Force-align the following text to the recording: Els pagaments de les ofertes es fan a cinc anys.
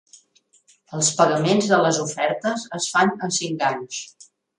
Els 0.99 1.09
pagaments 1.19 1.67
de 1.71 1.79
les 1.87 1.99
ofertes 2.05 2.63
es 2.79 2.87
fan 2.95 3.13
a 3.29 3.31
cinc 3.37 3.67
anys. 3.69 4.01